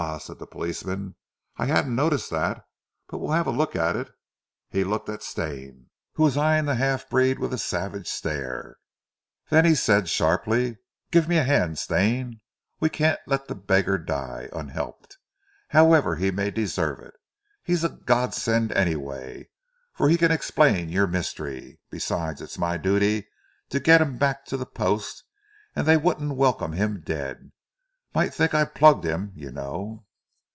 said 0.19 0.39
the 0.39 0.47
policeman, 0.47 1.15
"I 1.57 1.67
hadn't 1.67 1.95
noticed 1.95 2.31
that, 2.31 2.65
but 3.07 3.19
we'll 3.19 3.33
have 3.33 3.45
a 3.45 3.51
look 3.51 3.75
at 3.75 3.95
it." 3.95 4.09
He 4.71 4.83
looked 4.83 5.09
at 5.09 5.21
Stane, 5.21 5.91
who 6.13 6.23
was 6.23 6.35
eyeing 6.35 6.65
the 6.65 6.73
half 6.73 7.07
breed 7.07 7.37
with 7.37 7.53
a 7.53 7.59
savage 7.59 8.07
stare, 8.07 8.77
then 9.51 9.63
he 9.63 9.75
said 9.75 10.09
sharply: 10.09 10.79
"Give 11.11 11.27
me 11.27 11.37
a 11.37 11.43
hand, 11.43 11.77
Stane. 11.77 12.41
We 12.79 12.89
can't 12.89 13.19
let 13.27 13.47
the 13.47 13.53
beggar 13.53 13.99
die 13.99 14.49
unhelped, 14.51 15.19
however 15.69 16.15
he 16.15 16.31
may 16.31 16.49
deserve 16.49 16.99
it. 16.99 17.13
He's 17.63 17.83
a 17.83 17.89
godsend 17.89 18.71
anyway, 18.71 19.49
for 19.93 20.09
he 20.09 20.17
can 20.17 20.31
explain 20.31 20.89
your 20.89 21.05
mystery. 21.05 21.79
Besides 21.91 22.41
it's 22.41 22.57
my 22.57 22.75
duty 22.75 23.27
to 23.69 23.79
get 23.79 24.01
him 24.01 24.17
back 24.17 24.45
to 24.47 24.57
the 24.57 24.65
Post, 24.65 25.23
and 25.75 25.85
they 25.87 25.95
wouldn't 25.95 26.35
welcome 26.37 26.73
him 26.73 27.01
dead. 27.01 27.51
Might 28.13 28.33
think 28.33 28.53
I'd 28.53 28.75
plugged 28.75 29.05
him, 29.05 29.31
you 29.37 29.51
know." 29.53 30.05